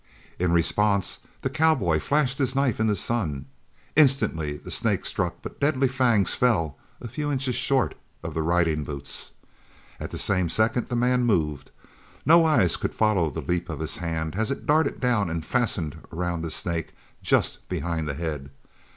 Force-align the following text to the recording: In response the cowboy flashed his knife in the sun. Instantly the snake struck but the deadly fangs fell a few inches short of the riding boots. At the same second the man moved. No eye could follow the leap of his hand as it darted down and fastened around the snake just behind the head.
In 0.39 0.51
response 0.51 1.19
the 1.43 1.49
cowboy 1.51 1.99
flashed 1.99 2.39
his 2.39 2.55
knife 2.55 2.79
in 2.79 2.87
the 2.87 2.95
sun. 2.95 3.45
Instantly 3.95 4.57
the 4.57 4.71
snake 4.71 5.05
struck 5.05 5.43
but 5.43 5.59
the 5.59 5.65
deadly 5.67 5.87
fangs 5.87 6.33
fell 6.33 6.75
a 6.99 7.07
few 7.07 7.31
inches 7.31 7.53
short 7.53 7.93
of 8.23 8.33
the 8.33 8.41
riding 8.41 8.83
boots. 8.83 9.33
At 9.99 10.09
the 10.09 10.17
same 10.17 10.49
second 10.49 10.87
the 10.89 10.95
man 10.95 11.23
moved. 11.23 11.69
No 12.25 12.43
eye 12.45 12.67
could 12.79 12.95
follow 12.95 13.29
the 13.29 13.41
leap 13.41 13.69
of 13.69 13.79
his 13.79 13.97
hand 13.97 14.33
as 14.35 14.49
it 14.49 14.65
darted 14.65 14.99
down 14.99 15.29
and 15.29 15.45
fastened 15.45 15.99
around 16.11 16.41
the 16.41 16.49
snake 16.49 16.93
just 17.21 17.69
behind 17.69 18.07
the 18.07 18.15
head. 18.15 18.49